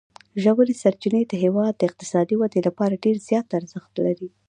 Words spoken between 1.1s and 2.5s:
د هېواد د اقتصادي